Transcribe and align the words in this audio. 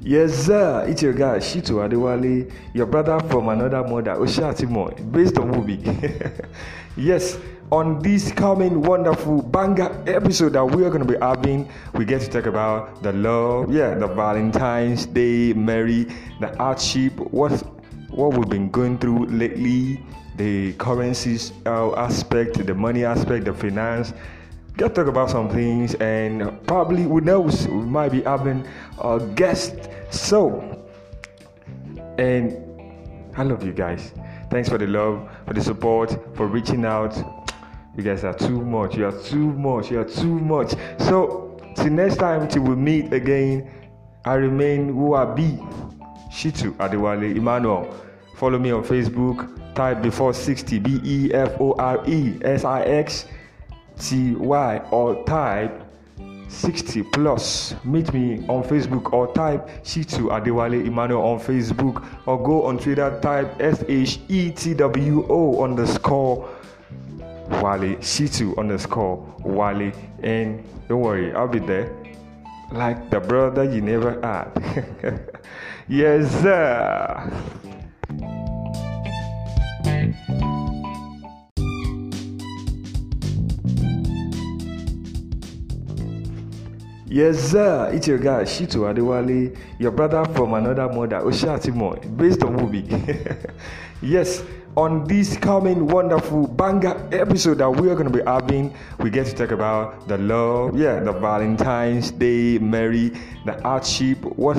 Yes, 0.00 0.46
sir. 0.46 0.86
It's 0.88 1.02
your 1.02 1.12
guy, 1.12 1.38
Shitu 1.38 1.82
Adewale, 1.82 2.50
your 2.72 2.86
brother 2.86 3.18
from 3.28 3.48
another 3.48 3.82
mother, 3.82 4.14
Oshatimo, 4.14 4.94
based 5.10 5.36
on 5.38 5.50
movie. 5.50 5.82
yes, 6.96 7.36
on 7.72 7.98
this 7.98 8.30
coming 8.30 8.80
wonderful 8.82 9.42
banger 9.42 9.90
episode 10.06 10.52
that 10.52 10.64
we 10.64 10.84
are 10.84 10.90
going 10.90 11.04
to 11.04 11.12
be 11.12 11.18
having, 11.18 11.68
we 11.94 12.04
get 12.04 12.20
to 12.22 12.28
talk 12.28 12.46
about 12.46 13.02
the 13.02 13.12
love, 13.12 13.72
yeah, 13.72 13.94
the 13.94 14.06
Valentine's 14.06 15.04
Day, 15.04 15.52
Mary, 15.52 16.06
the 16.40 16.54
hardship, 16.56 17.18
what 17.32 17.50
what 18.10 18.34
we've 18.34 18.48
been 18.48 18.70
going 18.70 18.98
through 18.98 19.26
lately, 19.26 20.02
the 20.36 20.74
currencies 20.74 21.52
uh, 21.66 21.92
aspect, 21.96 22.64
the 22.64 22.74
money 22.74 23.04
aspect, 23.04 23.44
the 23.44 23.52
finance 23.52 24.12
get 24.78 24.94
to 24.94 25.02
talk 25.02 25.08
about 25.08 25.28
some 25.28 25.50
things 25.50 25.94
and 25.96 26.64
probably 26.68 27.02
who 27.02 27.20
knows 27.20 27.66
we 27.66 27.82
might 27.82 28.12
be 28.12 28.22
having 28.22 28.64
a 29.00 29.18
guest. 29.34 29.74
So 30.10 30.62
and 32.16 32.56
i 33.36 33.42
love 33.42 33.64
you 33.64 33.72
guys. 33.72 34.12
Thanks 34.50 34.68
for 34.68 34.78
the 34.78 34.86
love 34.86 35.28
for 35.46 35.52
the 35.52 35.60
support 35.60 36.16
for 36.36 36.46
reaching 36.46 36.84
out. 36.84 37.16
You 37.96 38.04
guys 38.04 38.22
are 38.22 38.34
too 38.34 38.64
much 38.64 38.96
you 38.96 39.06
are 39.06 39.20
too 39.22 39.52
much 39.52 39.90
you 39.90 39.98
are 39.98 40.04
too 40.04 40.38
much. 40.38 40.74
So 41.00 41.60
till 41.74 41.90
next 41.90 42.18
time 42.18 42.46
till 42.46 42.62
we 42.62 42.76
meet 42.76 43.12
again 43.12 43.68
i 44.24 44.34
remain 44.34 44.94
who 44.94 45.14
i 45.14 45.24
be. 45.24 45.58
Shitu 46.30 46.72
adewale 46.76 47.36
emmanuel. 47.36 47.92
Follow 48.36 48.60
me 48.60 48.70
on 48.70 48.84
facebook 48.84 49.74
type 49.74 50.00
before 50.02 50.32
60 50.32 50.78
b-e-f-o-r-e-s-i-x 50.78 51.38
ty 53.98 54.78
or 54.90 55.24
type 55.24 55.88
60 56.48 57.02
plus. 57.04 57.74
Meet 57.84 58.12
me 58.12 58.44
on 58.48 58.62
facebook 58.62 59.12
or 59.12 59.32
type 59.34 59.68
shitu 59.84 60.30
adewale 60.30 60.86
emmanuel 60.86 61.22
on 61.22 61.38
facebook 61.38 62.04
or 62.26 62.42
go 62.42 62.62
on 62.64 62.78
twitter 62.78 63.18
type 63.20 63.60
s-h-e-t-w-o 63.60 65.40
underscore 65.62 66.48
wale 67.62 67.96
shitu 68.00 68.56
underscore 68.58 69.24
wale. 69.44 69.92
And 70.22 70.64
don't 70.88 71.00
worry 71.00 71.32
i'll 71.34 71.48
be 71.48 71.58
there. 71.58 71.94
Like 72.72 73.10
the 73.10 73.20
brother 73.20 73.64
you 73.64 73.80
never 73.80 74.20
had. 74.20 75.24
Yes 75.90 76.30
sir 76.42 77.32
Yes, 87.10 87.38
sir. 87.52 87.90
It's 87.94 88.06
your 88.06 88.18
guy, 88.18 88.42
Shitu 88.42 88.84
Adewale, 88.84 89.56
your 89.78 89.92
brother 89.92 90.26
from 90.34 90.52
another 90.52 90.92
mother, 90.92 91.20
Oshatimo, 91.20 91.96
based 92.18 92.42
on 92.42 92.54
movie. 92.54 92.84
yes, 94.02 94.44
on 94.76 95.04
this 95.04 95.34
coming 95.38 95.86
wonderful 95.86 96.46
banger 96.46 97.08
episode 97.10 97.58
that 97.58 97.70
we 97.70 97.88
are 97.88 97.94
going 97.94 98.12
to 98.12 98.18
be 98.18 98.22
having, 98.22 98.74
we 98.98 99.08
get 99.08 99.24
to 99.26 99.34
talk 99.34 99.52
about 99.52 100.06
the 100.06 100.18
love, 100.18 100.78
yeah, 100.78 101.00
the 101.00 101.12
Valentine's 101.12 102.10
Day, 102.10 102.58
Mary, 102.58 103.08
the 103.46 103.58
hardship, 103.62 104.18
what 104.36 104.56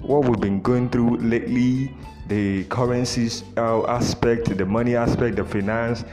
what 0.00 0.28
we've 0.28 0.40
been 0.40 0.60
going 0.60 0.90
through 0.90 1.18
lately, 1.18 1.94
the 2.26 2.64
currencies 2.64 3.44
uh, 3.56 3.86
aspect, 3.86 4.46
the 4.58 4.66
money 4.66 4.96
aspect, 4.96 5.36
the 5.36 5.44
finance 5.44 6.04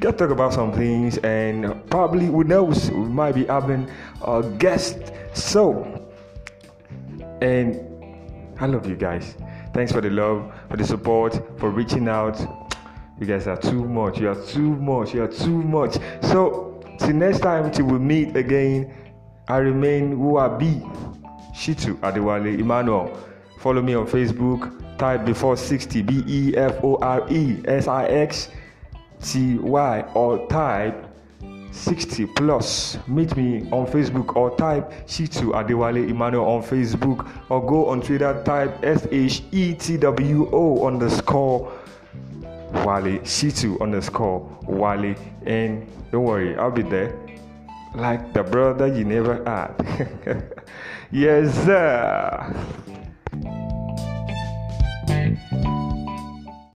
get 0.00 0.12
to 0.12 0.24
talk 0.24 0.30
about 0.30 0.52
some 0.52 0.72
things 0.72 1.18
and 1.18 1.88
probably 1.90 2.26
who 2.26 2.44
knows 2.44 2.90
we 2.90 3.06
might 3.06 3.34
be 3.34 3.46
having 3.46 3.88
a 4.22 4.42
guest. 4.58 4.98
So 5.32 5.84
and 7.40 7.80
i 8.60 8.66
love 8.66 8.86
you 8.86 8.96
guys. 8.96 9.36
Thanks 9.72 9.92
for 9.92 10.00
the 10.00 10.10
love 10.10 10.52
for 10.70 10.76
the 10.76 10.84
support 10.84 11.40
for 11.58 11.70
reaching 11.70 12.08
out. 12.08 12.38
You 13.18 13.26
guys 13.26 13.46
are 13.46 13.56
too 13.56 13.84
much 13.84 14.18
you 14.18 14.28
are 14.28 14.44
too 14.46 14.76
much 14.76 15.14
you 15.14 15.22
are 15.22 15.28
too 15.28 15.62
much. 15.62 15.98
So 16.22 16.80
till 16.98 17.14
next 17.14 17.40
time 17.40 17.70
till 17.70 17.86
we 17.86 17.98
meet 17.98 18.36
again 18.36 18.92
i 19.48 19.58
remain 19.58 20.12
who 20.12 20.38
i 20.38 20.48
be. 20.48 20.82
Shitu 21.54 21.94
adewale 22.00 22.58
emmanuel. 22.58 23.10
Follow 23.60 23.80
me 23.82 23.94
on 23.94 24.06
facebook 24.06 24.70
type 24.98 25.24
before 25.24 25.56
60 25.56 26.02
b-e-f-o-r-e-s-i-x 26.02 26.56
ty 29.20 30.04
or 30.14 30.46
type 30.48 31.06
60 31.76 32.26
plus. 32.26 32.98
Meet 33.06 33.36
me 33.36 33.68
on 33.70 33.86
facebook 33.86 34.34
or 34.36 34.56
type 34.56 34.90
shitu 35.06 35.52
adewale 35.52 36.08
emmanuel 36.08 36.46
on 36.46 36.62
facebook 36.62 37.28
or 37.50 37.64
go 37.64 37.88
on 37.88 38.00
twitter 38.00 38.42
type 38.44 38.72
s-h-e-t-w-o 38.82 40.86
underscore 40.86 41.72
wale 42.84 43.18
shitu 43.20 43.80
underscore 43.80 44.40
wale. 44.66 45.14
And 45.44 45.86
don't 46.10 46.24
worry 46.24 46.56
i'll 46.56 46.70
be 46.70 46.82
there. 46.82 47.14
Like 47.94 48.32
the 48.32 48.42
brother 48.42 48.88
you 48.88 49.04
never 49.04 49.44
had 49.44 50.42
yes 51.10 51.54
sir 51.64 52.54